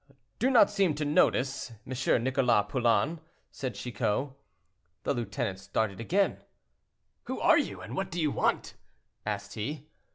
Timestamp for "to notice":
0.95-1.73